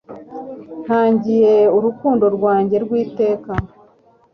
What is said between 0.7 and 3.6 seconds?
ndagiye urukundo rwanjye rwiteka